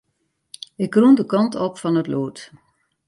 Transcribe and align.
Ik 0.85 0.93
rûn 1.01 1.15
de 1.19 1.25
kant 1.31 1.53
op 1.65 1.73
fan 1.81 1.99
it 2.01 2.07
lûd. 2.13 2.37